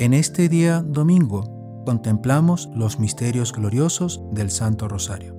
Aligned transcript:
En 0.00 0.14
este 0.14 0.48
día 0.48 0.80
domingo 0.80 1.82
contemplamos 1.84 2.70
los 2.72 3.00
misterios 3.00 3.52
gloriosos 3.52 4.22
del 4.30 4.52
Santo 4.52 4.86
Rosario. 4.86 5.34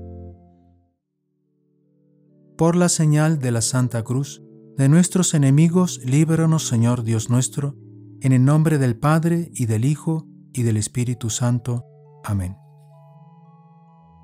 Por 2.57 2.75
la 2.75 2.89
señal 2.89 3.39
de 3.39 3.51
la 3.51 3.61
Santa 3.61 4.03
Cruz, 4.03 4.43
de 4.75 4.89
nuestros 4.89 5.33
enemigos, 5.33 6.01
líbranos 6.03 6.67
Señor 6.67 7.03
Dios 7.03 7.29
nuestro, 7.29 7.77
en 8.19 8.33
el 8.33 8.43
nombre 8.43 8.79
del 8.79 8.97
Padre 8.97 9.49
y 9.53 9.65
del 9.65 9.85
Hijo 9.85 10.27
y 10.51 10.63
del 10.63 10.75
Espíritu 10.75 11.29
Santo. 11.29 11.85
Amén. 12.25 12.57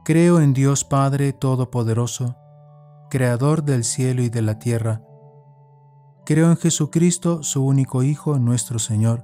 Creo 0.04 0.42
en 0.42 0.54
Dios 0.54 0.84
Padre 0.84 1.32
Todopoderoso, 1.32 2.36
Creador 3.10 3.64
del 3.64 3.86
cielo 3.86 4.22
y 4.22 4.28
de 4.28 4.42
la 4.42 4.60
tierra. 4.60 5.02
Creo 6.26 6.50
en 6.50 6.58
Jesucristo, 6.58 7.42
su 7.42 7.66
único 7.66 8.04
Hijo, 8.04 8.38
nuestro 8.38 8.80
Señor 8.80 9.24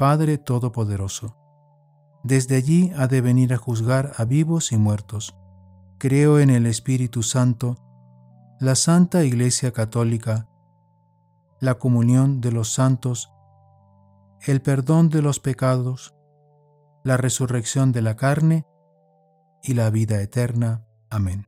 Padre 0.00 0.38
Todopoderoso. 0.38 1.36
Desde 2.22 2.56
allí 2.56 2.90
ha 2.96 3.06
de 3.06 3.20
venir 3.20 3.52
a 3.52 3.58
juzgar 3.58 4.12
a 4.16 4.24
vivos 4.24 4.72
y 4.72 4.78
muertos. 4.78 5.36
Creo 5.98 6.38
en 6.38 6.48
el 6.48 6.64
Espíritu 6.64 7.22
Santo, 7.22 7.76
la 8.60 8.76
Santa 8.76 9.24
Iglesia 9.24 9.72
Católica, 9.72 10.48
la 11.60 11.74
comunión 11.74 12.40
de 12.40 12.50
los 12.50 12.72
santos, 12.72 13.30
el 14.46 14.62
perdón 14.62 15.10
de 15.10 15.20
los 15.20 15.38
pecados, 15.38 16.14
la 17.04 17.18
resurrección 17.18 17.92
de 17.92 18.00
la 18.00 18.16
carne 18.16 18.64
y 19.62 19.74
la 19.74 19.90
vida 19.90 20.22
eterna. 20.22 20.86
Amén. 21.10 21.46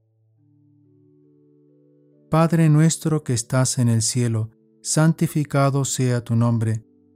Padre 2.31 2.69
nuestro 2.69 3.25
que 3.25 3.33
estás 3.33 3.79
en 3.79 3.89
el 3.89 4.03
cielo, 4.03 4.51
santificado 4.83 5.87
sea 5.87 6.23
tu 6.23 6.37
nombre 6.37 6.85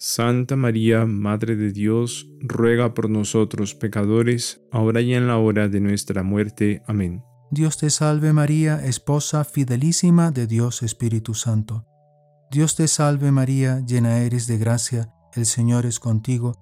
Santa 0.00 0.54
María, 0.54 1.06
Madre 1.06 1.56
de 1.56 1.72
Dios, 1.72 2.30
ruega 2.38 2.94
por 2.94 3.10
nosotros 3.10 3.74
pecadores, 3.74 4.60
ahora 4.70 5.00
y 5.00 5.12
en 5.12 5.26
la 5.26 5.38
hora 5.38 5.68
de 5.68 5.80
nuestra 5.80 6.22
muerte. 6.22 6.82
Amén. 6.86 7.24
Dios 7.50 7.78
te 7.78 7.90
salve 7.90 8.32
María, 8.32 8.84
esposa 8.86 9.42
fidelísima 9.44 10.30
de 10.30 10.46
Dios 10.46 10.84
Espíritu 10.84 11.34
Santo. 11.34 11.84
Dios 12.52 12.76
te 12.76 12.86
salve 12.86 13.32
María, 13.32 13.80
llena 13.80 14.20
eres 14.20 14.46
de 14.46 14.58
gracia, 14.58 15.12
el 15.34 15.46
Señor 15.46 15.84
es 15.84 15.98
contigo. 15.98 16.54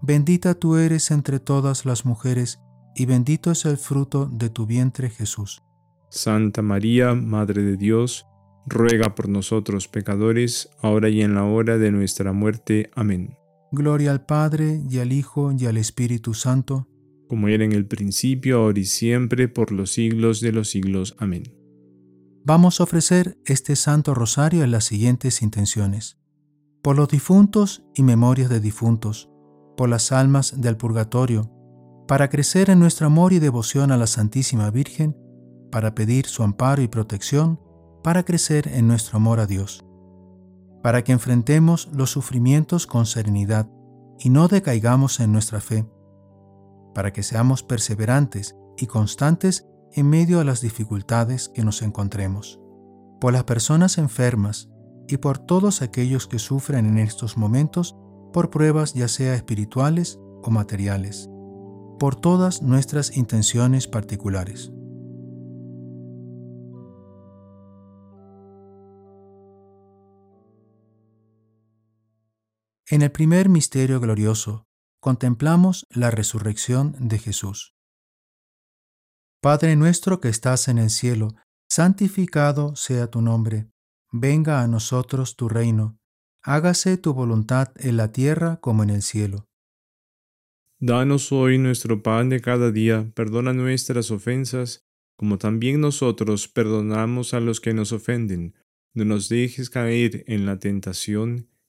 Bendita 0.00 0.54
tú 0.54 0.76
eres 0.76 1.10
entre 1.10 1.40
todas 1.40 1.84
las 1.86 2.04
mujeres, 2.04 2.60
y 2.94 3.06
bendito 3.06 3.50
es 3.50 3.64
el 3.64 3.76
fruto 3.76 4.26
de 4.26 4.50
tu 4.50 4.66
vientre 4.66 5.10
Jesús. 5.10 5.64
Santa 6.10 6.62
María, 6.62 7.14
Madre 7.14 7.62
de 7.62 7.76
Dios, 7.76 8.24
ruega 8.66 9.14
por 9.14 9.28
nosotros 9.28 9.88
pecadores, 9.88 10.70
ahora 10.82 11.08
y 11.08 11.22
en 11.22 11.34
la 11.34 11.44
hora 11.44 11.78
de 11.78 11.90
nuestra 11.90 12.32
muerte. 12.32 12.90
Amén. 12.94 13.36
Gloria 13.72 14.10
al 14.10 14.24
Padre, 14.24 14.82
y 14.88 14.98
al 14.98 15.12
Hijo, 15.12 15.52
y 15.52 15.66
al 15.66 15.76
Espíritu 15.76 16.34
Santo, 16.34 16.88
como 17.28 17.48
era 17.48 17.64
en 17.64 17.72
el 17.72 17.86
principio, 17.86 18.58
ahora 18.58 18.78
y 18.78 18.84
siempre, 18.84 19.48
por 19.48 19.72
los 19.72 19.92
siglos 19.92 20.40
de 20.40 20.52
los 20.52 20.70
siglos. 20.70 21.16
Amén. 21.18 21.42
Vamos 22.44 22.80
a 22.80 22.84
ofrecer 22.84 23.38
este 23.46 23.74
Santo 23.74 24.14
Rosario 24.14 24.64
en 24.64 24.70
las 24.70 24.84
siguientes 24.84 25.42
intenciones. 25.42 26.18
Por 26.82 26.96
los 26.96 27.08
difuntos 27.08 27.82
y 27.94 28.02
memorias 28.02 28.50
de 28.50 28.60
difuntos, 28.60 29.30
por 29.76 29.88
las 29.88 30.12
almas 30.12 30.60
del 30.60 30.76
purgatorio, 30.76 31.50
para 32.06 32.28
crecer 32.28 32.68
en 32.68 32.78
nuestro 32.78 33.06
amor 33.06 33.32
y 33.32 33.38
devoción 33.38 33.90
a 33.90 33.96
la 33.96 34.06
Santísima 34.06 34.70
Virgen, 34.70 35.16
para 35.72 35.94
pedir 35.94 36.26
su 36.26 36.42
amparo 36.42 36.82
y 36.82 36.88
protección, 36.88 37.58
para 38.04 38.22
crecer 38.22 38.68
en 38.68 38.86
nuestro 38.86 39.16
amor 39.16 39.40
a 39.40 39.46
Dios, 39.46 39.82
para 40.82 41.02
que 41.02 41.12
enfrentemos 41.12 41.88
los 41.90 42.10
sufrimientos 42.10 42.86
con 42.86 43.06
serenidad 43.06 43.66
y 44.18 44.28
no 44.28 44.46
decaigamos 44.46 45.20
en 45.20 45.32
nuestra 45.32 45.58
fe, 45.62 45.86
para 46.94 47.14
que 47.14 47.22
seamos 47.22 47.62
perseverantes 47.62 48.56
y 48.76 48.88
constantes 48.88 49.66
en 49.94 50.10
medio 50.10 50.38
de 50.38 50.44
las 50.44 50.60
dificultades 50.60 51.48
que 51.48 51.64
nos 51.64 51.80
encontremos, 51.80 52.60
por 53.22 53.32
las 53.32 53.44
personas 53.44 53.96
enfermas 53.96 54.68
y 55.08 55.16
por 55.16 55.38
todos 55.38 55.80
aquellos 55.80 56.26
que 56.26 56.38
sufren 56.38 56.84
en 56.84 56.98
estos 56.98 57.38
momentos 57.38 57.96
por 58.34 58.50
pruebas 58.50 58.92
ya 58.92 59.08
sea 59.08 59.34
espirituales 59.34 60.20
o 60.42 60.50
materiales, 60.50 61.30
por 61.98 62.16
todas 62.16 62.60
nuestras 62.60 63.16
intenciones 63.16 63.88
particulares. 63.88 64.73
En 72.90 73.00
el 73.00 73.10
primer 73.10 73.48
misterio 73.48 73.98
glorioso 73.98 74.66
contemplamos 75.00 75.86
la 75.88 76.10
resurrección 76.10 76.94
de 76.98 77.18
Jesús. 77.18 77.74
Padre 79.40 79.74
nuestro 79.76 80.20
que 80.20 80.28
estás 80.28 80.68
en 80.68 80.76
el 80.76 80.90
cielo, 80.90 81.34
santificado 81.66 82.76
sea 82.76 83.10
tu 83.10 83.22
nombre, 83.22 83.70
venga 84.12 84.60
a 84.62 84.66
nosotros 84.66 85.36
tu 85.36 85.48
reino, 85.48 85.98
hágase 86.42 86.98
tu 86.98 87.14
voluntad 87.14 87.72
en 87.76 87.96
la 87.96 88.12
tierra 88.12 88.60
como 88.60 88.82
en 88.82 88.90
el 88.90 89.00
cielo. 89.00 89.46
Danos 90.78 91.32
hoy 91.32 91.56
nuestro 91.56 92.02
pan 92.02 92.28
de 92.28 92.42
cada 92.42 92.70
día, 92.70 93.10
perdona 93.14 93.54
nuestras 93.54 94.10
ofensas, 94.10 94.84
como 95.16 95.38
también 95.38 95.80
nosotros 95.80 96.48
perdonamos 96.48 97.32
a 97.32 97.40
los 97.40 97.62
que 97.62 97.72
nos 97.72 97.92
ofenden. 97.92 98.54
No 98.92 99.06
nos 99.06 99.30
dejes 99.30 99.70
caer 99.70 100.24
en 100.26 100.44
la 100.44 100.58
tentación 100.58 101.48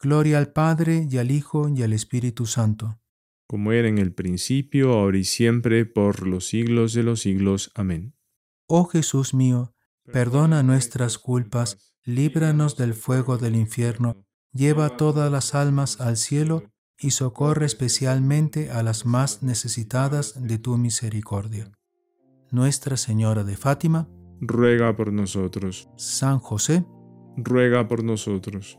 Gloria 0.00 0.38
al 0.38 0.52
Padre, 0.52 1.06
y 1.10 1.18
al 1.18 1.30
Hijo, 1.30 1.68
y 1.68 1.82
al 1.82 1.92
Espíritu 1.92 2.46
Santo. 2.46 3.00
Como 3.46 3.72
era 3.72 3.88
en 3.88 3.98
el 3.98 4.12
principio, 4.12 4.92
ahora 4.92 5.18
y 5.18 5.24
siempre, 5.24 5.86
por 5.86 6.26
los 6.26 6.46
siglos 6.46 6.92
de 6.94 7.02
los 7.02 7.20
siglos. 7.20 7.70
Amén. 7.74 8.14
Oh 8.66 8.84
Jesús 8.84 9.34
mío, 9.34 9.74
Perdona 10.12 10.62
nuestras 10.62 11.18
culpas, 11.18 11.96
líbranos 12.04 12.76
del 12.76 12.94
fuego 12.94 13.38
del 13.38 13.56
infierno, 13.56 14.26
lleva 14.52 14.96
todas 14.96 15.32
las 15.32 15.54
almas 15.54 16.00
al 16.00 16.16
cielo 16.16 16.64
y 16.98 17.10
socorre 17.12 17.66
especialmente 17.66 18.70
a 18.70 18.82
las 18.82 19.06
más 19.06 19.42
necesitadas 19.42 20.46
de 20.46 20.58
tu 20.58 20.76
misericordia. 20.76 21.72
Nuestra 22.50 22.96
Señora 22.96 23.44
de 23.44 23.56
Fátima, 23.56 24.08
ruega 24.40 24.94
por 24.94 25.12
nosotros. 25.12 25.88
San 25.96 26.38
José, 26.38 26.84
ruega 27.36 27.88
por 27.88 28.04
nosotros. 28.04 28.78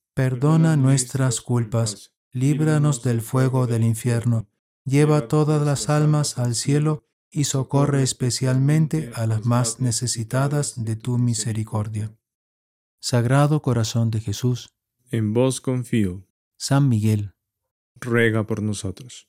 perdona 0.13 0.77
nuestras 0.77 1.41
culpas, 1.41 2.13
líbranos 2.31 3.03
del 3.03 3.21
fuego 3.21 3.67
del 3.67 3.83
infierno, 3.83 4.47
lleva 4.83 5.27
todas 5.27 5.65
las 5.65 5.89
almas 5.89 6.37
al 6.37 6.55
cielo, 6.55 7.05
y 7.31 7.45
socorre 7.45 8.03
especialmente 8.03 9.11
a 9.15 9.25
las 9.25 9.45
más 9.45 9.79
necesitadas 9.79 10.83
de 10.83 10.97
tu 10.97 11.17
misericordia. 11.17 12.13
Sagrado 12.99 13.61
Corazón 13.61 14.11
de 14.11 14.19
Jesús, 14.19 14.75
en 15.11 15.33
vos 15.33 15.61
confío. 15.61 16.27
San 16.57 16.89
Miguel, 16.89 17.33
ruega 17.95 18.45
por 18.45 18.61
nosotros. 18.61 19.27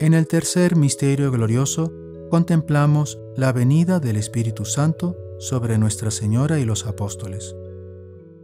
En 0.00 0.12
el 0.12 0.26
tercer 0.26 0.76
misterio 0.76 1.30
glorioso 1.30 1.92
contemplamos 2.30 3.18
la 3.36 3.52
venida 3.52 3.98
del 3.98 4.16
Espíritu 4.16 4.64
Santo 4.64 5.16
sobre 5.38 5.78
Nuestra 5.78 6.10
Señora 6.10 6.58
y 6.58 6.64
los 6.64 6.86
apóstoles. 6.86 7.54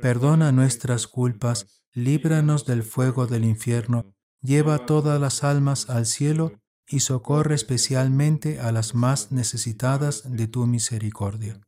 perdona 0.00 0.52
nuestras 0.52 1.06
culpas, 1.06 1.82
líbranos 1.92 2.66
del 2.66 2.82
fuego 2.82 3.26
del 3.26 3.44
infierno, 3.44 4.14
lleva 4.42 4.86
todas 4.86 5.20
las 5.20 5.44
almas 5.44 5.90
al 5.90 6.06
cielo, 6.06 6.52
y 6.88 7.00
socorre 7.00 7.54
especialmente 7.54 8.60
a 8.60 8.70
las 8.72 8.94
más 8.94 9.32
necesitadas 9.32 10.30
de 10.30 10.46
tu 10.46 10.66
misericordia. 10.66 11.60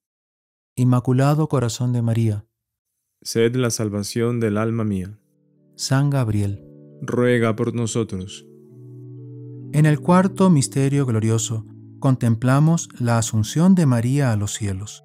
Inmaculado 0.77 1.49
Corazón 1.49 1.93
de 1.93 2.03
María, 2.03 2.47
sed 3.21 3.57
la 3.57 3.71
salvación 3.71 4.39
del 4.39 4.57
alma 4.57 4.85
mía. 4.85 5.19
San 5.75 6.11
Gabriel, 6.11 6.65
ruega 7.03 7.57
por 7.57 7.75
nosotros. 7.75 8.47
En 9.73 9.87
el 9.87 10.01
cuarto 10.01 10.51
misterio 10.51 11.05
glorioso 11.05 11.67
contemplamos 11.99 12.89
la 12.99 13.19
asunción 13.19 13.75
de 13.75 13.87
María 13.87 14.33
a 14.33 14.37
los 14.37 14.55
cielos. 14.55 15.05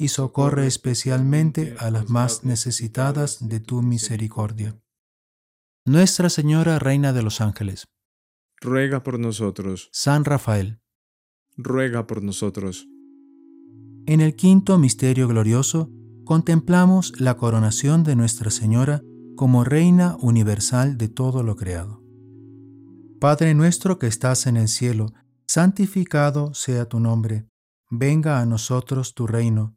y 0.00 0.08
socorre 0.08 0.66
especialmente 0.66 1.76
a 1.78 1.90
las 1.90 2.08
más 2.08 2.42
necesitadas 2.42 3.46
de 3.46 3.60
tu 3.60 3.82
misericordia. 3.82 4.80
Nuestra 5.84 6.30
Señora 6.30 6.78
Reina 6.78 7.12
de 7.12 7.22
los 7.22 7.42
Ángeles, 7.42 7.86
ruega 8.62 9.02
por 9.02 9.18
nosotros. 9.18 9.90
San 9.92 10.24
Rafael, 10.24 10.80
ruega 11.58 12.06
por 12.06 12.22
nosotros. 12.22 12.88
En 14.06 14.22
el 14.22 14.36
quinto 14.36 14.78
misterio 14.78 15.28
glorioso, 15.28 15.90
contemplamos 16.24 17.12
la 17.20 17.36
coronación 17.36 18.02
de 18.02 18.16
Nuestra 18.16 18.50
Señora 18.50 19.02
como 19.36 19.64
Reina 19.64 20.16
universal 20.20 20.96
de 20.96 21.08
todo 21.08 21.42
lo 21.42 21.56
creado. 21.56 22.02
Padre 23.20 23.52
nuestro 23.52 23.98
que 23.98 24.06
estás 24.06 24.46
en 24.46 24.56
el 24.56 24.68
cielo, 24.68 25.12
santificado 25.46 26.54
sea 26.54 26.86
tu 26.86 27.00
nombre, 27.00 27.46
venga 27.90 28.40
a 28.40 28.46
nosotros 28.46 29.12
tu 29.12 29.26
reino, 29.26 29.76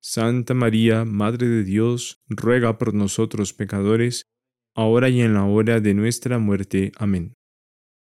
Santa 0.00 0.54
María, 0.54 1.04
Madre 1.04 1.46
de 1.46 1.62
Dios, 1.62 2.22
ruega 2.26 2.78
por 2.78 2.94
nosotros 2.94 3.52
pecadores, 3.52 4.30
ahora 4.74 5.10
y 5.10 5.20
en 5.20 5.34
la 5.34 5.44
hora 5.44 5.80
de 5.80 5.94
nuestra 5.94 6.38
muerte. 6.38 6.92
Amén. 6.96 7.36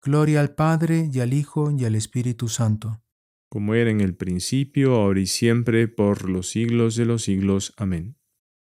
Gloria 0.02 0.40
al 0.40 0.54
Padre 0.54 1.09
y 1.12 1.20
al 1.20 1.33
Hijo 1.33 1.70
y 1.70 1.85
al 1.85 1.94
Espíritu 1.94 2.48
Santo. 2.48 3.00
Como 3.48 3.74
era 3.74 3.90
en 3.90 4.00
el 4.00 4.16
principio, 4.16 4.96
ahora 4.96 5.20
y 5.20 5.26
siempre, 5.26 5.87
por 5.87 6.28
los 6.28 6.50
siglos 6.50 6.96
de 6.96 7.04
los 7.04 7.22
siglos. 7.22 7.72
Amén. 7.76 8.18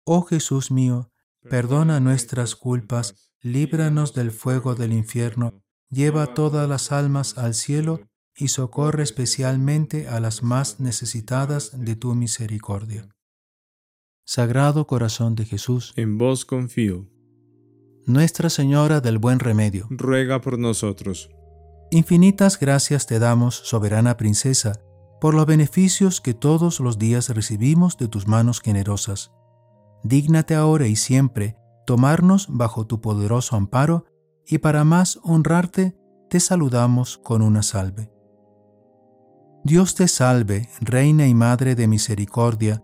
Oh 0.06 0.24
Jesús 0.24 0.72
mío, 0.72 1.12
perdona 1.50 2.00
nuestras 2.00 2.56
culpas, 2.56 3.32
líbranos 3.42 4.16
del 4.16 4.32
fuego 4.32 4.74
del 4.74 4.92
infierno, 4.92 5.62
lleva 5.92 6.34
todas 6.34 6.68
las 6.68 6.92
almas 6.92 7.38
al 7.38 7.54
cielo 7.54 8.02
y 8.36 8.48
socorre 8.48 9.04
especialmente 9.04 10.08
a 10.08 10.20
las 10.20 10.42
más 10.42 10.80
necesitadas 10.80 11.80
de 11.86 11.96
tu 11.96 12.16
misericordia. 12.16 13.08
Sagrado 14.32 14.86
Corazón 14.86 15.34
de 15.34 15.44
Jesús, 15.44 15.92
en 15.96 16.20
vos 16.20 16.46
confío. 16.46 17.08
Nuestra 18.06 18.52
Señora 18.52 19.02
del 19.02 19.18
Buen 19.18 19.40
Remedio, 19.40 19.88
ruega 19.90 20.40
por 20.40 20.60
nosotros. 20.60 21.32
Infinitas 21.90 22.60
gracias 22.60 23.08
te 23.08 23.18
damos, 23.18 23.56
soberana 23.56 24.18
princesa, 24.18 24.84
por 25.20 25.34
los 25.34 25.48
beneficios 25.48 26.22
que 26.22 26.36
todos 26.36 26.80
los 26.80 27.00
días 27.00 27.30
recibimos 27.30 27.98
de 27.98 28.08
tus 28.08 28.28
manos 28.28 28.62
generosas. 28.62 29.32
Dígnate 30.04 30.54
ahora 30.54 30.86
y 30.86 30.96
siempre 30.96 31.58
tomarnos 31.88 32.46
bajo 32.52 32.86
tu 32.86 33.02
poderoso 33.02 33.56
amparo, 33.56 34.06
y 34.46 34.60
para 34.60 34.84
más 34.84 35.20
honrarte, 35.24 35.98
te 36.30 36.40
saludamos 36.40 37.18
con 37.18 37.42
una 37.42 37.64
salve. 37.64 38.12
Dios 39.64 39.96
te 39.96 40.08
salve, 40.08 40.70
Reina 40.82 41.26
y 41.26 41.34
Madre 41.34 41.74
de 41.74 41.88
Misericordia, 41.88 42.84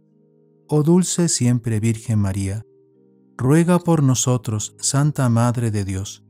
oh 0.73 0.83
dulce 0.83 1.27
siempre 1.27 1.81
Virgen 1.81 2.19
María, 2.19 2.65
ruega 3.37 3.77
por 3.79 4.01
nosotros, 4.03 4.73
Santa 4.79 5.27
Madre 5.27 5.69
de 5.69 5.83
Dios, 5.83 6.23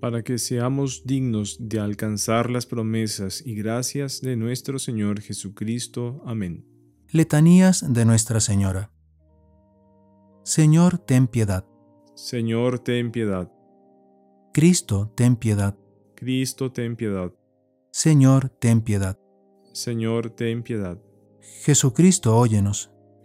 para 0.00 0.22
que 0.22 0.38
seamos 0.38 1.02
dignos 1.04 1.58
de 1.60 1.78
alcanzar 1.78 2.48
las 2.48 2.64
promesas 2.64 3.42
y 3.44 3.54
gracias 3.54 4.22
de 4.22 4.36
nuestro 4.36 4.78
Señor 4.78 5.20
Jesucristo. 5.20 6.22
Amén. 6.24 6.64
Letanías 7.10 7.84
de 7.86 8.06
Nuestra 8.06 8.40
Señora. 8.40 8.90
Señor, 10.42 10.96
ten 10.96 11.26
piedad. 11.26 11.66
Señor, 12.14 12.78
ten 12.78 13.10
piedad. 13.10 13.52
Cristo, 14.54 15.12
ten 15.14 15.36
piedad. 15.36 15.76
Cristo, 16.14 16.72
ten 16.72 16.96
piedad. 16.96 17.30
Señor, 17.92 18.48
ten 18.48 18.80
piedad. 18.80 19.18
Señor, 19.74 20.30
ten 20.30 20.62
piedad. 20.62 20.98
Jesucristo, 21.62 22.38
óyenos. 22.38 22.90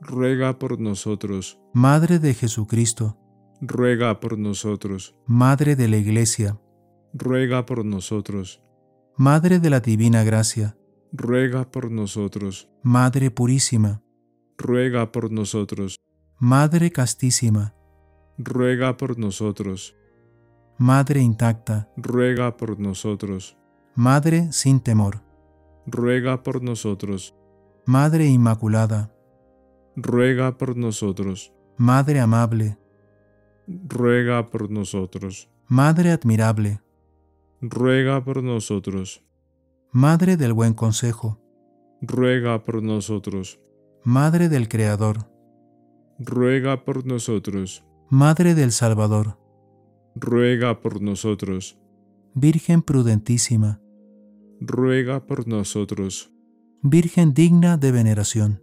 ruega 0.00 0.58
por 0.58 0.80
nosotros. 0.80 1.58
Madre 1.72 2.18
de 2.18 2.34
Jesucristo, 2.34 3.18
ruega 3.60 4.20
por 4.20 4.38
nosotros. 4.38 5.14
Madre 5.26 5.76
de 5.76 5.88
la 5.88 5.96
Iglesia, 5.96 6.60
ruega 7.12 7.66
por 7.66 7.84
nosotros. 7.84 8.62
Madre 9.16 9.58
de 9.60 9.70
la 9.70 9.80
Divina 9.80 10.24
Gracia, 10.24 10.76
ruega 11.12 11.70
por 11.70 11.90
nosotros. 11.90 12.68
Madre 12.82 13.30
Purísima, 13.30 14.02
ruega 14.58 15.10
por 15.12 15.30
nosotros. 15.30 15.96
Madre 16.38 16.90
Castísima, 16.90 17.74
ruega 18.38 18.96
por 18.96 19.18
nosotros. 19.18 19.94
Madre 20.78 21.20
intacta, 21.20 21.88
ruega 21.96 22.56
por 22.58 22.78
nosotros. 22.78 23.56
Madre 23.94 24.52
sin 24.52 24.80
temor, 24.80 25.22
ruega 25.86 26.42
por 26.42 26.62
nosotros. 26.62 27.34
Madre 27.86 28.26
Inmaculada, 28.26 29.15
ruega 29.96 30.56
por 30.58 30.76
nosotros. 30.76 31.52
Madre 31.78 32.20
amable, 32.20 32.78
ruega 33.66 34.50
por 34.50 34.70
nosotros. 34.70 35.48
Madre 35.66 36.10
admirable, 36.10 36.80
ruega 37.60 38.22
por 38.24 38.42
nosotros. 38.42 39.24
Madre 39.92 40.36
del 40.36 40.52
buen 40.52 40.74
consejo, 40.74 41.40
ruega 42.00 42.64
por 42.64 42.82
nosotros. 42.82 43.58
Madre 44.04 44.48
del 44.48 44.68
Creador, 44.68 45.28
ruega 46.18 46.84
por 46.84 47.04
nosotros. 47.06 47.84
Madre 48.08 48.54
del 48.54 48.70
Salvador, 48.72 49.38
ruega 50.14 50.80
por 50.80 51.00
nosotros. 51.02 51.78
Virgen 52.34 52.82
prudentísima, 52.82 53.80
ruega 54.60 55.26
por 55.26 55.48
nosotros. 55.48 56.30
Virgen 56.82 57.34
digna 57.34 57.78
de 57.78 57.90
veneración, 57.90 58.62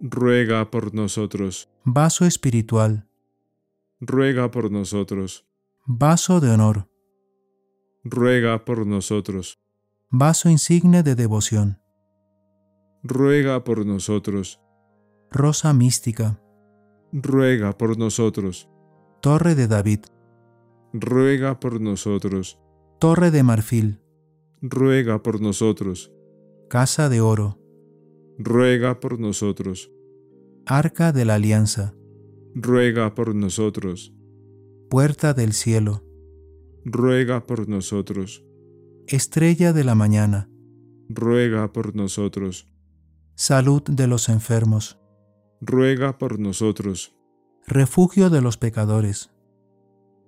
ruega 0.00 0.70
por 0.70 0.94
nosotros. 0.94 1.68
Vaso 1.84 2.24
espiritual, 2.24 3.08
ruega 4.00 4.50
por 4.50 4.70
nosotros. 4.70 5.46
Vaso 5.86 6.40
de 6.40 6.50
honor, 6.50 6.88
ruega 8.04 8.64
por 8.64 8.86
nosotros. 8.86 9.58
Vaso 10.10 10.48
insigne 10.48 11.02
de 11.02 11.14
devoción, 11.14 11.80
ruega 13.02 13.64
por 13.64 13.84
nosotros. 13.84 14.60
Rosa 15.30 15.74
mística, 15.74 16.40
ruega 17.12 17.76
por 17.76 17.98
nosotros. 17.98 18.68
Torre 19.20 19.54
de 19.54 19.66
David, 19.66 20.00
ruega 20.92 21.60
por 21.60 21.80
nosotros. 21.80 22.58
Torre 22.98 23.30
de 23.30 23.42
marfil, 23.42 24.00
ruega 24.62 25.22
por 25.22 25.40
nosotros. 25.40 26.12
Casa 26.68 27.08
de 27.08 27.20
oro, 27.20 27.58
ruega 28.38 29.00
por 29.00 29.18
nosotros. 29.18 29.90
Arca 30.64 31.12
de 31.12 31.24
la 31.24 31.34
Alianza, 31.34 31.94
ruega 32.54 33.14
por 33.14 33.34
nosotros. 33.34 34.14
Puerta 34.88 35.34
del 35.34 35.52
cielo, 35.52 36.04
ruega 36.84 37.46
por 37.46 37.68
nosotros. 37.68 38.44
Estrella 39.06 39.72
de 39.72 39.84
la 39.84 39.94
mañana, 39.94 40.48
ruega 41.08 41.72
por 41.72 41.96
nosotros. 41.96 42.68
Salud 43.34 43.82
de 43.82 44.06
los 44.06 44.28
enfermos, 44.28 44.98
ruega 45.60 46.18
por 46.18 46.38
nosotros. 46.38 47.16
Refugio 47.66 48.30
de 48.30 48.40
los 48.40 48.56
pecadores, 48.56 49.30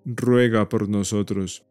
ruega 0.05 0.69
por 0.69 0.89
nosotros. 0.89 1.65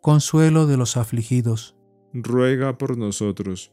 Consuelo 0.00 0.66
de 0.66 0.76
los 0.76 0.96
afligidos, 0.96 1.76
ruega 2.12 2.78
por 2.78 2.96
nosotros. 2.96 3.72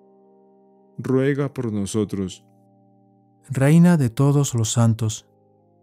ruega 1.01 1.53
por 1.53 1.71
nosotros. 1.71 2.45
Reina 3.49 3.97
de 3.97 4.09
todos 4.09 4.53
los 4.53 4.71
santos, 4.71 5.27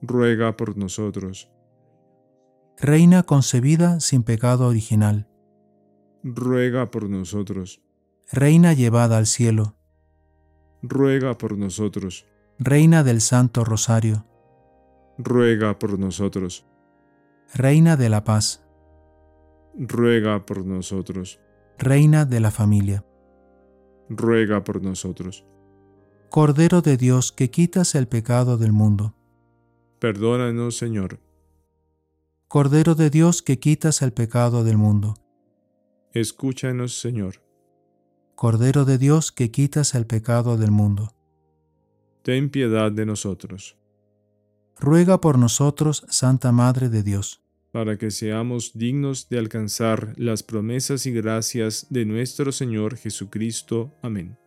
ruega 0.01 0.57
por 0.57 0.77
nosotros. 0.77 1.51
Reina 2.79 3.25
concebida 3.25 4.01
sin 4.01 4.23
pecado 4.23 4.69
original, 4.69 5.29
ruega 6.23 6.91
por 6.91 7.09
nosotros. 7.09 7.83
Reina 8.31 8.73
llevada 8.73 9.19
al 9.19 9.27
cielo, 9.27 9.77
ruega 10.83 11.37
por 11.37 11.59
nosotros. 11.59 12.27
Reina 12.61 13.03
del 13.05 13.21
Santo 13.21 13.65
Rosario, 13.65 14.27
ruega 15.17 15.79
por 15.79 15.99
nosotros. 15.99 16.67
Reina 17.55 17.97
de 17.97 18.09
la 18.09 18.25
Paz, 18.25 18.65
ruega 19.77 20.45
por 20.45 20.65
nosotros. 20.65 21.41
Reina 21.79 22.25
de 22.25 22.41
la 22.41 22.51
familia, 22.51 23.05
ruega 24.09 24.65
por 24.65 24.83
nosotros. 24.83 25.45
Cordero 26.31 26.83
de 26.83 26.97
Dios 26.97 27.33
que 27.33 27.51
quitas 27.51 27.95
el 27.95 28.07
pecado 28.07 28.59
del 28.59 28.73
mundo. 28.73 29.15
Perdónanos, 29.99 30.77
Señor. 30.77 31.21
Cordero 32.49 32.95
de 32.95 33.11
Dios 33.11 33.43
que 33.43 33.59
quitas 33.59 34.03
el 34.03 34.13
pecado 34.13 34.65
del 34.65 34.79
mundo. 34.79 35.15
Escúchanos, 36.13 36.99
Señor. 36.99 37.43
Cordero 38.35 38.85
de 38.85 38.99
Dios 38.99 39.33
que 39.33 39.51
quitas 39.51 39.95
el 39.95 40.07
pecado 40.07 40.57
del 40.57 40.71
mundo. 40.71 41.15
Ten 42.23 42.51
piedad 42.51 42.93
de 42.93 43.05
nosotros. 43.05 43.77
Ruega 44.79 45.21
por 45.21 45.39
nosotros, 45.39 46.05
Santa 46.09 46.53
Madre 46.53 46.89
de 46.89 47.03
Dios. 47.03 47.43
Para 47.73 47.99
que 47.99 48.11
seamos 48.11 48.73
dignos 48.75 49.29
de 49.29 49.39
alcanzar 49.39 50.15
las 50.17 50.43
promesas 50.43 51.07
y 51.07 51.13
gracias 51.13 51.87
de 51.91 52.05
nuestro 52.07 52.53
Señor 52.53 52.97
Jesucristo. 52.97 53.95
Amén. 54.03 54.39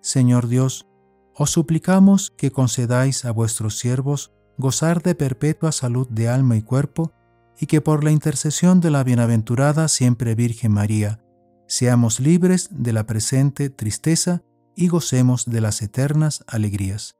Señor 0.00 0.48
Dios, 0.48 0.86
os 1.34 1.50
suplicamos 1.50 2.30
que 2.30 2.50
concedáis 2.50 3.24
a 3.24 3.32
vuestros 3.32 3.78
siervos 3.78 4.32
gozar 4.58 5.02
de 5.02 5.14
perpetua 5.14 5.72
salud 5.72 6.08
de 6.08 6.28
alma 6.28 6.56
y 6.56 6.62
cuerpo, 6.62 7.12
y 7.58 7.66
que 7.66 7.80
por 7.80 8.04
la 8.04 8.10
intercesión 8.10 8.80
de 8.80 8.90
la 8.90 9.04
bienaventurada 9.04 9.88
siempre 9.88 10.34
Virgen 10.34 10.72
María, 10.72 11.20
seamos 11.66 12.20
libres 12.20 12.68
de 12.70 12.92
la 12.92 13.06
presente 13.06 13.70
tristeza 13.70 14.42
y 14.74 14.88
gocemos 14.88 15.46
de 15.46 15.60
las 15.60 15.82
eternas 15.82 16.44
alegrías. 16.46 17.16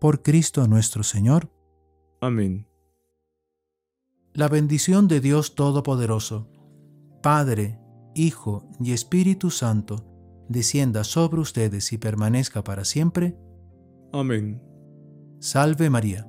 Por 0.00 0.22
Cristo 0.22 0.66
nuestro 0.68 1.02
Señor. 1.02 1.50
Amén. 2.20 2.66
La 4.36 4.48
bendición 4.48 5.08
de 5.08 5.20
Dios 5.20 5.54
Todopoderoso, 5.54 6.50
Padre, 7.22 7.80
Hijo 8.14 8.68
y 8.78 8.92
Espíritu 8.92 9.50
Santo, 9.50 10.04
descienda 10.50 11.04
sobre 11.04 11.40
ustedes 11.40 11.90
y 11.94 11.96
permanezca 11.96 12.62
para 12.62 12.84
siempre. 12.84 13.34
Amén. 14.12 14.62
Salve 15.40 15.88
María. 15.88 16.28